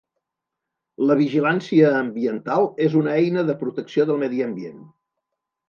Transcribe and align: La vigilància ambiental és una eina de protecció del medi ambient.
La 1.09 1.17
vigilància 1.19 1.91
ambiental 1.99 2.67
és 2.87 2.97
una 3.03 3.13
eina 3.21 3.47
de 3.53 3.59
protecció 3.63 4.09
del 4.11 4.21
medi 4.27 4.45
ambient. 4.51 4.85